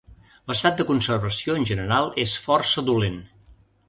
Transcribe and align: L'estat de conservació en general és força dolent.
L'estat 0.51 0.77
de 0.79 0.85
conservació 0.91 1.57
en 1.59 1.67
general 1.71 2.09
és 2.23 2.33
força 2.47 2.85
dolent. 2.89 3.21